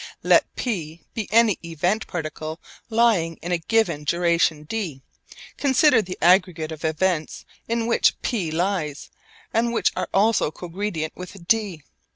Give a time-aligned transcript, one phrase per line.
[0.23, 2.59] Let P be any event particle
[2.89, 5.03] lying in a given duration d.
[5.57, 9.11] Consider the aggregate of events in which P lies
[9.53, 11.83] and which are also cogredient with d.